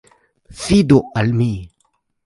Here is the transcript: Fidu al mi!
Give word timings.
Fidu 0.61 0.99
al 1.21 1.31
mi! 1.43 1.51